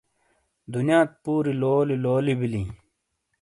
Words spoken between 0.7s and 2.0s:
دنیات پوری لولی